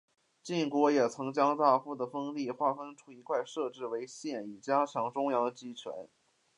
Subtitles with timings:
[0.41, 5.93] 晋国也曾将大夫的封地划分出一块设置为县以加强中央集权。